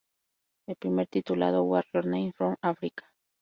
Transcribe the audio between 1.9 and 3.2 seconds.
Names from Afrika.